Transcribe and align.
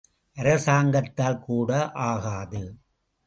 அரசாங்கத்தால் 0.37 1.37
கூட 1.39 1.91
ஆகாது. 1.91 2.61